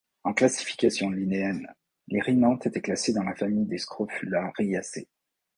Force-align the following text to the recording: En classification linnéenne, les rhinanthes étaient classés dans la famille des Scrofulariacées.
En 0.23 0.33
classification 0.33 1.11
linnéenne, 1.11 1.67
les 2.07 2.21
rhinanthes 2.21 2.65
étaient 2.65 2.81
classés 2.81 3.13
dans 3.13 3.21
la 3.21 3.35
famille 3.35 3.67
des 3.67 3.77
Scrofulariacées. 3.77 5.07